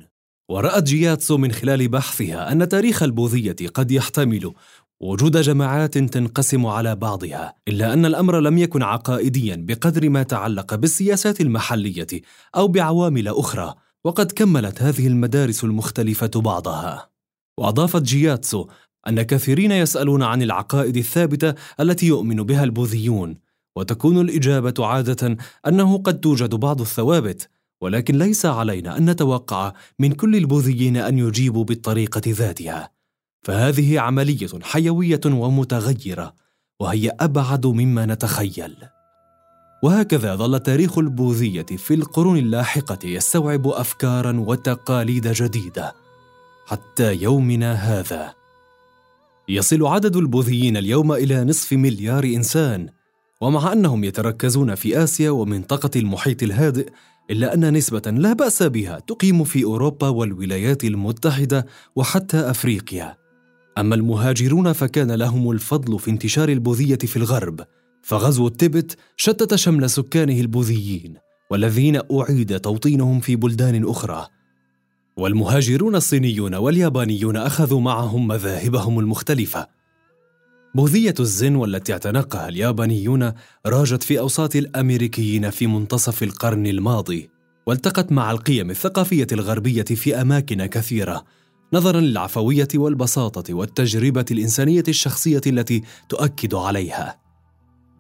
ورأت 0.50 0.84
جياتسو 0.84 1.38
من 1.38 1.52
خلال 1.52 1.88
بحثها 1.88 2.52
أن 2.52 2.70
تاريخ 2.70 3.04
البوذية 3.04 3.56
قد 3.74 3.92
يحتمل 3.92 4.54
وجود 5.02 5.38
جماعات 5.38 5.98
تنقسم 5.98 6.66
على 6.66 6.96
بعضها 6.96 7.56
إلا 7.68 7.94
أن 7.94 8.06
الأمر 8.06 8.40
لم 8.40 8.58
يكن 8.58 8.84
عقائديا 8.84 9.56
بقدر 9.60 10.10
ما 10.10 10.24
تعلق 10.24 10.76
بالسياسات 10.76 11.42
المحلية 11.42 12.08
أو 12.56 12.68
بعوامل 12.68 13.28
أخرى 13.28 13.74
وقد 14.04 14.32
كملت 14.32 14.82
هذه 14.82 15.08
المدارس 15.08 15.64
المختلفة 15.64 16.32
بعضها 16.36 17.10
وأضافت 17.58 18.02
جياتسو 18.02 18.68
أن 19.08 19.22
كثيرين 19.22 19.72
يسألون 19.72 20.24
عن 20.24 20.42
العقائد 20.42 20.98
الثابتة 20.98 21.54
التي 21.80 22.08
يؤمن 22.08 22.44
بها 22.44 22.64
البوذيون 22.64 23.38
وتكون 23.76 24.22
الإجابة 24.22 24.74
عادة 24.80 25.38
أنه 25.68 25.98
قد 25.98 26.20
توجد 26.20 26.56
بعض 26.56 26.82
الثوابت 26.82 27.50
ولكن 27.82 28.18
ليس 28.18 28.46
علينا 28.46 28.98
أن 28.98 29.10
نتوقع 29.10 29.74
من 30.00 30.12
كل 30.12 30.36
البوذيين 30.36 30.98
أن 30.98 31.20
يجيبوا 31.20 31.64
بالطريقة 31.64 32.22
ذاتها. 32.28 32.92
فهذه 33.44 34.00
عملية 34.00 34.50
حيوية 34.62 35.22
ومتغيرة 35.26 36.34
وهي 36.80 37.12
أبعد 37.20 37.68
مما 37.68 38.06
نتخيل. 38.06 38.76
وهكذا 39.84 40.36
ظل 40.36 40.60
تاريخ 40.60 40.98
البوذية 40.98 41.66
في 41.78 41.94
القرون 41.94 42.38
اللاحقة 42.38 43.00
يستوعب 43.08 43.68
افكارا 43.68 44.40
وتقاليد 44.40 45.28
جديدة. 45.28 45.94
حتى 46.66 47.16
يومنا 47.16 47.74
هذا 47.74 48.41
يصل 49.50 49.86
عدد 49.86 50.16
البوذيين 50.16 50.78
اليوم 50.78 51.12
إلى 51.12 51.44
نصف 51.44 51.74
مليار 51.74 52.24
إنسان 52.24 52.90
ومع 53.42 53.74
أنهم 53.74 54.04
يتركزون 54.04 54.76
في 54.76 55.04
آسيا 55.04 55.30
ومنطقة 55.30 55.90
المحيط 55.96 56.44
الهادئ 56.44 56.90
إلا 57.30 57.54
أن 57.54 57.74
نسبة 57.74 58.02
لا 58.12 58.34
بأس 58.34 58.64
بها 58.64 59.00
تقيم 59.00 59.44
في 59.44 59.64
أوروبا 59.64 60.08
والولايات 60.08 60.84
المتحدة 60.84 61.66
وحتى 61.96 62.38
أفريقيا. 62.38 63.18
أما 63.78 63.96
المهاجرون 63.96 64.74
فكان 64.74 65.12
لهم 65.12 65.52
الفضل 65.52 66.00
في 66.00 66.12
انتشار 66.12 66.50
البوذية 66.50 66.98
في 66.98 67.18
الغرب 67.18 67.62
فغزو 68.02 68.48
التبت 68.48 68.98
شتت 69.18 69.56
شمل 69.56 69.90
سكانه 69.90 70.40
البوذيين 70.40 71.14
والذين 71.52 72.02
أعيد 72.12 72.60
توطينهم 72.60 73.20
في 73.20 73.36
بلدان 73.36 73.90
أخرى. 73.90 74.28
والمهاجرون 75.18 75.96
الصينيون 75.96 76.56
واليابانيون 76.56 77.38
أخذوا 77.38 77.82
معهم 77.82 78.28
مذاهبهم 78.28 79.00
المختلفة. 79.00 79.68
بوذية 80.76 81.14
الزن 81.20 81.56
والتي 81.56 81.94
اعتنقها 81.94 82.50
اليابانيون 82.50 83.34
راجت 83.66 84.04
في 84.04 84.20
أوساط 84.20 84.56
الأمريكيين 84.56 85.50
في 85.50 85.68
منتصف 85.68 86.24
القرن 86.24 86.68
الماضي 86.68 87.30
والتقت 87.66 88.12
مع 88.12 88.32
القيم 88.32 88.70
الثقافية 88.70 89.28
الغربية 89.32 89.84
في 89.84 90.22
أماكن 90.22 90.66
كثيرة 90.66 91.24
نظرا 91.74 92.00
للعفوية 92.00 92.68
والبساطة 92.76 93.54
والتجربة 93.54 94.26
الإنسانية 94.32 94.84
الشخصية 94.88 95.42
التي 95.48 95.84
تؤكد 96.10 96.54
عليها. 96.54 97.22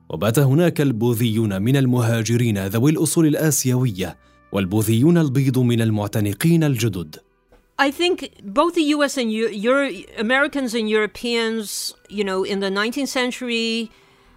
وبات 0.10 0.40
هناك 0.40 0.82
البوذيون 0.82 1.62
من 1.62 1.78
المهاجرين 1.78 2.68
ذوي 2.68 2.92
الأصول 2.92 3.28
الآسيوية 3.28 4.18
والبوذيون 4.52 5.18
البيض 5.18 5.60
من 5.60 5.82
المعتنقين 5.82 6.64
الجدد 6.64 7.16
I 7.82 7.90
think 7.92 8.18
both 8.60 8.74
the 8.76 8.86
U.S. 8.96 9.18
and 9.18 9.30
Euro- 9.70 9.90
Americans 10.26 10.72
and 10.80 10.88
Europeans, 10.98 11.66
you 12.18 12.24
know, 12.24 12.44
in 12.44 12.60
the 12.60 12.70
19th 12.70 13.08
century, 13.10 13.90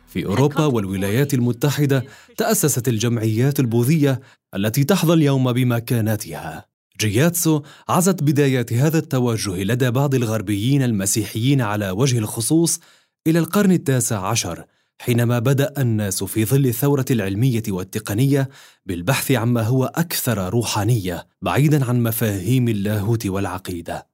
في 0.07 0.27
أوروبا 0.27 0.65
والولايات 0.67 1.35
المتحدة 1.35 2.05
تأسست 2.37 2.89
الجمعيات 2.89 3.61
البوذية 3.61 4.21
التي 4.55 4.85
تحظى 4.85 5.13
اليوم 5.13 5.53
بمكانتها 5.53 6.67
جياتسو 7.01 7.63
عزت 7.89 8.23
بدايات 8.23 8.73
هذا 8.73 8.99
التوجه 8.99 9.63
لدى 9.63 9.91
بعض 9.91 10.15
الغربيين 10.15 10.83
المسيحيين 10.83 11.61
على 11.61 11.91
وجه 11.91 12.19
الخصوص 12.19 12.81
إلى 13.27 13.39
القرن 13.39 13.73
التاسع 13.73 14.27
عشر 14.27 14.65
حينما 15.01 15.39
بدأ 15.39 15.73
الناس 15.79 16.25
في 16.25 16.45
ظل 16.45 16.67
الثورة 16.67 17.05
العلمية 17.11 17.63
والتقنية 17.69 18.49
بالبحث 18.87 19.33
عما 19.33 19.63
هو 19.63 19.85
أكثر 19.85 20.49
روحانية 20.49 21.27
بعيدا 21.43 21.85
عن 21.85 22.03
مفاهيم 22.03 22.69
اللاهوت 22.69 23.27
والعقيدة 23.27 24.09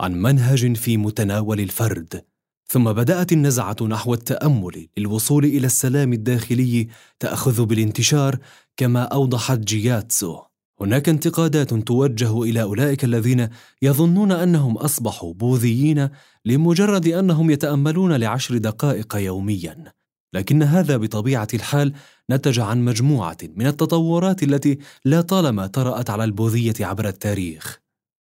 عن 0.00 0.22
منهج 0.22 0.76
في 0.76 0.96
متناول 0.96 1.60
الفرد. 1.60 2.24
ثم 2.66 2.92
بدأت 2.92 3.32
النزعة 3.32 3.76
نحو 3.82 4.14
التأمل 4.14 4.88
للوصول 4.96 5.44
إلى 5.44 5.66
السلام 5.66 6.12
الداخلي 6.12 6.88
تأخذ 7.18 7.64
بالانتشار 7.64 8.38
كما 8.76 9.02
أوضحت 9.02 9.58
جياتسو. 9.58 10.38
هناك 10.80 11.08
انتقادات 11.08 11.74
توجه 11.74 12.42
إلى 12.42 12.62
أولئك 12.62 13.04
الذين 13.04 13.48
يظنون 13.82 14.32
أنهم 14.32 14.78
أصبحوا 14.78 15.34
بوذيين 15.34 16.08
لمجرد 16.44 17.06
أنهم 17.06 17.50
يتأملون 17.50 18.12
لعشر 18.12 18.58
دقائق 18.58 19.16
يوميا. 19.16 19.92
لكن 20.32 20.62
هذا 20.62 20.96
بطبيعة 20.96 21.48
الحال 21.54 21.92
نتج 22.30 22.60
عن 22.60 22.84
مجموعة 22.84 23.36
من 23.56 23.66
التطورات 23.66 24.42
التي 24.42 24.78
لا 25.04 25.20
طالما 25.20 25.66
طرأت 25.66 26.10
على 26.10 26.24
البوذية 26.24 26.74
عبر 26.80 27.08
التاريخ. 27.08 27.80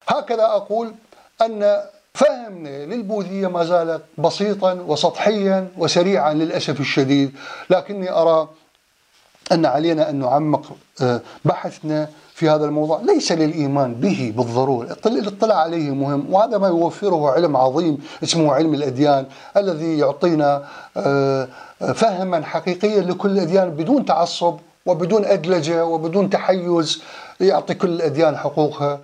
هكذا 0.08 0.42
أقول 0.44 0.94
أن 1.42 1.80
فهمنا 2.14 2.86
للبوذية 2.86 3.46
ما 3.46 3.64
زالت 3.64 4.02
بسيطا 4.18 4.72
وسطحيا 4.72 5.68
وسريعا 5.76 6.34
للأسف 6.34 6.80
الشديد 6.80 7.32
لكني 7.70 8.10
أرى 8.10 8.48
أن 9.52 9.66
علينا 9.66 10.10
أن 10.10 10.16
نعمق 10.16 10.76
آه، 11.00 11.20
بحثنا 11.44 12.08
في 12.42 12.48
هذا 12.48 12.64
الموضوع. 12.64 13.00
ليس 13.00 13.32
للإيمان 13.32 13.94
به 13.94 14.32
بالضرورة. 14.36 14.96
الاطلاع 15.06 15.56
عليه 15.56 15.90
مهم 15.90 16.26
وهذا 16.30 16.58
ما 16.58 16.68
يوفره 16.68 17.30
علم 17.30 17.56
عظيم 17.56 17.98
اسمه 18.22 18.52
علم 18.52 18.74
الأديان 18.74 19.26
الذي 19.56 19.98
يعطينا 19.98 20.64
آه، 20.96 21.48
فهما 21.94 22.44
حقيقيا 22.44 23.00
لكل 23.00 23.30
الأديان 23.30 23.70
بدون 23.70 24.04
تعصب 24.04 24.56
وبدون 24.86 25.24
أدلجة 25.24 25.86
وبدون 25.86 26.30
تحيز 26.30 27.02
يعطي 27.40 27.74
كل 27.74 27.88
الأديان 27.88 28.36
حقوقها. 28.36 29.00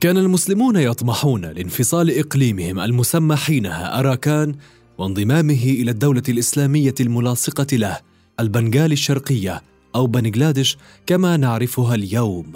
كان 0.00 0.16
المسلمون 0.16 0.76
يطمحون 0.76 1.44
لانفصال 1.44 2.18
إقليمهم 2.18 2.80
المسمى 2.80 3.36
حينها 3.36 3.98
أراكان 3.98 4.54
وانضمامه 4.98 5.62
إلى 5.64 5.90
الدولة 5.90 6.22
الإسلامية 6.28 6.94
الملاصقة 7.00 7.76
له 7.76 7.98
البنغال 8.40 8.92
الشرقية 8.92 9.62
أو 9.94 10.06
بنغلاديش 10.06 10.78
كما 11.06 11.36
نعرفها 11.36 11.94
اليوم 11.94 12.52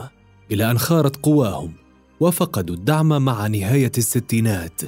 إلى 0.50 0.70
أن 0.70 0.78
خارت 0.78 1.16
قواهم 1.16 1.72
وفقدوا 2.20 2.76
الدعم 2.76 3.24
مع 3.24 3.46
نهاية 3.46 3.92
الستينات. 3.98 4.80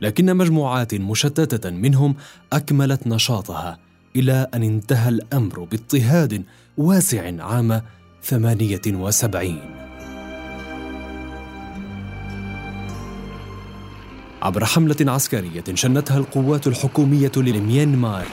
لكن 0.00 0.36
مجموعات 0.36 0.94
مشتتة 0.94 1.70
منهم 1.70 2.14
أكملت 2.52 3.06
نشاطها 3.06 3.87
إلى 4.16 4.46
أن 4.54 4.62
انتهى 4.62 5.08
الأمر 5.08 5.64
باضطهاد 5.64 6.42
واسع 6.78 7.42
عام 7.42 7.82
ثمانية 8.22 8.82
وسبعين. 8.86 9.60
عبر 14.42 14.64
حملة 14.64 14.96
عسكرية 15.00 15.64
شنتها 15.74 16.18
القوات 16.18 16.66
الحكومية 16.66 17.32
لميانمار 17.36 18.26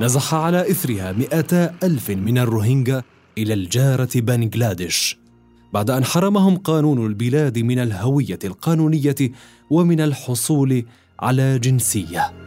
نزح 0.00 0.34
على 0.34 0.70
إثرها 0.70 1.12
مئتا 1.12 1.74
ألف 1.82 2.10
من 2.10 2.38
الروهينجا 2.38 3.02
إلى 3.38 3.54
الجارة 3.54 4.08
بنغلاديش 4.14 5.18
بعد 5.72 5.90
أن 5.90 6.04
حرمهم 6.04 6.56
قانون 6.56 7.06
البلاد 7.06 7.58
من 7.58 7.78
الهوية 7.78 8.38
القانونية 8.44 9.14
ومن 9.70 10.00
الحصول 10.00 10.84
على 11.20 11.58
جنسية. 11.58 12.43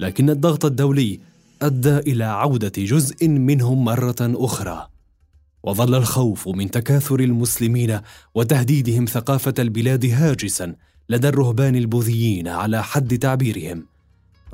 لكن 0.00 0.30
الضغط 0.30 0.64
الدولي 0.64 1.20
أدى 1.62 1.98
إلى 1.98 2.24
عودة 2.24 2.72
جزء 2.76 3.28
منهم 3.28 3.84
مرة 3.84 4.16
أخرى. 4.20 4.88
وظل 5.62 5.94
الخوف 5.94 6.48
من 6.48 6.70
تكاثر 6.70 7.20
المسلمين 7.20 8.00
وتهديدهم 8.34 9.04
ثقافة 9.04 9.54
البلاد 9.58 10.04
هاجسا 10.04 10.74
لدى 11.08 11.28
الرهبان 11.28 11.76
البوذيين 11.76 12.48
على 12.48 12.82
حد 12.82 13.18
تعبيرهم 13.18 13.86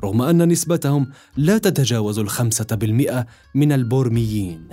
رغم 0.03 0.21
أن 0.21 0.47
نسبتهم 0.47 1.07
لا 1.37 1.57
تتجاوز 1.57 2.19
الخمسة 2.19 2.75
بالمئة 2.75 3.25
من 3.55 3.71
البورميين. 3.71 4.67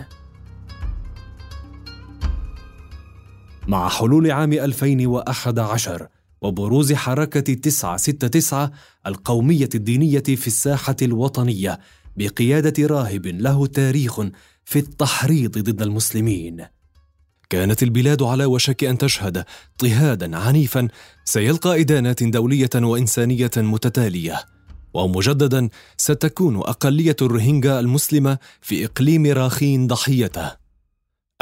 مع 3.69 3.89
حلول 3.89 4.31
عام 4.31 4.53
2011 4.53 6.09
وبروز 6.45 6.93
حركة 6.93 7.55
969 7.55 8.71
القومية 9.07 9.69
الدينية 9.75 10.23
في 10.23 10.47
الساحة 10.47 10.97
الوطنية 11.03 11.81
بقيادة 12.17 12.87
راهب 12.87 13.27
له 13.27 13.67
تاريخ 13.67 14.21
في 14.65 14.79
التحريض 14.79 15.59
ضد 15.59 15.83
المسلمين. 15.83 16.67
كانت 17.51 17.83
البلاد 17.83 18.23
على 18.23 18.45
وشك 18.45 18.85
أن 18.85 18.99
تشهد 18.99 19.45
اضطهادا 19.73 20.37
عنيفا 20.37 20.89
سيلقى 21.25 21.81
إدانات 21.81 22.23
دولية 22.23 22.71
وإنسانية 22.75 23.51
متتالية. 23.57 24.45
ومجددا 24.95 25.69
ستكون 25.97 26.57
أقلية 26.57 27.17
الروهينجا 27.23 27.81
المسلمة 27.81 28.39
في 28.61 28.85
إقليم 28.85 29.27
راخين 29.27 29.87
ضحيته 29.87 30.64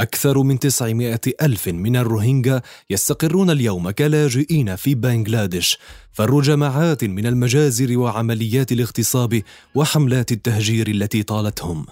أكثر 0.02 0.42
من 0.42 0.58
900 0.58 1.20
ألف 1.42 1.68
من 1.68 1.96
الروهينجا 1.96 2.62
يستقرون 2.90 3.50
اليوم 3.50 3.90
كلاجئين 3.90 4.76
في 4.76 4.94
بنغلاديش 4.94 5.78
فروا 6.12 6.42
جماعات 6.42 7.04
من 7.04 7.26
المجازر 7.26 7.98
وعمليات 7.98 8.72
الاغتصاب 8.72 9.42
وحملات 9.74 10.32
التهجير 10.32 10.88
التي 10.88 11.22
طالتهم. 11.22 11.86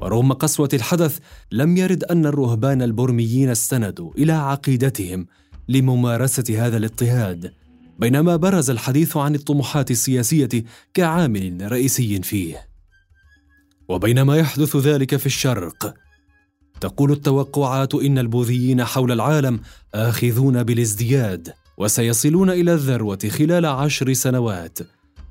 ورغم 0.00 0.32
قسوة 0.32 0.68
الحدث 0.72 1.18
لم 1.52 1.76
يرد 1.76 2.04
أن 2.04 2.26
الرهبان 2.26 2.82
البرميين 2.82 3.48
استندوا 3.48 4.12
إلى 4.18 4.32
عقيدتهم 4.32 5.26
لممارسة 5.68 6.66
هذا 6.66 6.76
الاضطهاد 6.76 7.52
بينما 7.98 8.36
برز 8.36 8.70
الحديث 8.70 9.16
عن 9.16 9.34
الطموحات 9.34 9.90
السياسية 9.90 10.64
كعامل 10.94 11.72
رئيسي 11.72 12.22
فيه. 12.22 12.66
وبينما 13.88 14.36
يحدث 14.36 14.76
ذلك 14.76 15.16
في 15.16 15.26
الشرق 15.26 16.01
تقول 16.82 17.12
التوقعات 17.12 17.94
إن 17.94 18.18
البوذيين 18.18 18.84
حول 18.84 19.12
العالم 19.12 19.60
آخذون 19.94 20.62
بالازدياد 20.62 21.52
وسيصلون 21.78 22.50
إلى 22.50 22.72
الذروة 22.72 23.18
خلال 23.28 23.66
عشر 23.66 24.12
سنوات. 24.12 24.78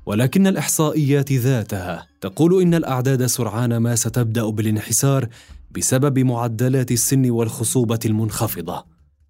ولكن 0.06 0.46
الإحصائيات 0.46 1.32
ذاتها 1.32 2.06
تقول 2.20 2.62
إن 2.62 2.74
الأعداد 2.74 3.26
سرعان 3.26 3.76
ما 3.76 3.94
ستبدأ 3.96 4.48
بالانحسار 4.50 5.28
بسبب 5.70 6.18
معدلات 6.18 6.90
السن 6.90 7.30
والخصوبة 7.30 8.00
المنخفضة. 8.06 8.84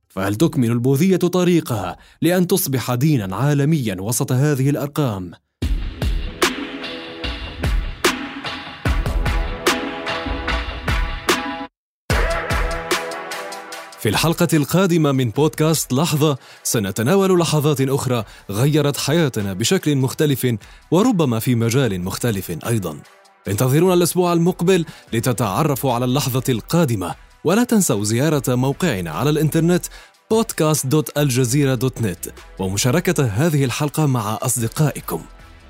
فهل 0.08 0.34
تكمل 0.34 0.70
البوذية 0.70 1.16
طريقها 1.16 1.96
لأن 2.22 2.46
تصبح 2.46 2.94
دينا 2.94 3.36
عالميا 3.36 3.96
وسط 4.00 4.32
هذه 4.32 4.70
الأرقام؟ 4.70 5.30
في 14.02 14.08
الحلقة 14.08 14.48
القادمة 14.52 15.12
من 15.12 15.30
بودكاست 15.30 15.92
لحظة 15.92 16.38
سنتناول 16.62 17.38
لحظات 17.38 17.80
أخرى 17.80 18.24
غيرت 18.50 18.96
حياتنا 18.96 19.52
بشكل 19.52 19.96
مختلف 19.96 20.56
وربما 20.90 21.38
في 21.38 21.54
مجال 21.54 22.00
مختلف 22.00 22.58
أيضا. 22.66 22.98
انتظرونا 23.48 23.94
الأسبوع 23.94 24.32
المقبل 24.32 24.84
لتتعرفوا 25.12 25.92
على 25.92 26.04
اللحظة 26.04 26.42
القادمة 26.48 27.14
ولا 27.44 27.64
تنسوا 27.64 28.04
زيارة 28.04 28.54
موقعنا 28.54 29.10
على 29.10 29.30
الإنترنت 29.30 29.86
podcast.aljazeera.net 30.34 32.30
ومشاركة 32.58 33.24
هذه 33.24 33.64
الحلقة 33.64 34.06
مع 34.06 34.38
أصدقائكم. 34.42 35.22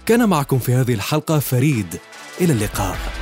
كان 0.07 0.29
معكم 0.29 0.59
في 0.59 0.75
هذه 0.75 0.95
الحلقة 0.95 1.39
فريد. 1.39 1.99
إلى 2.41 2.53
اللقاء. 2.53 3.22